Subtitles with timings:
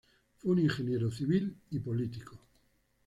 [0.39, 2.39] Fue un ingeniero civil y político.